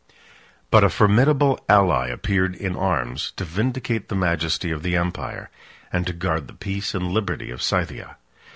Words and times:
But 0.71 0.83
a 0.83 0.89
formidable 0.89 1.63
ally 1.69 2.07
appeared 2.07 2.55
in 2.55 2.75
arms 2.75 3.33
to 3.35 3.45
vindicate 3.45 4.09
the 4.09 4.15
majesty 4.15 4.71
of 4.71 4.81
the 4.81 4.97
empire, 4.97 5.51
and 5.93 6.07
to 6.07 6.13
guard 6.13 6.47
the 6.47 6.53
peace 6.53 6.95
and 6.95 7.09
liberty 7.11 7.51
of 7.51 7.61
Scythia. 7.61 8.17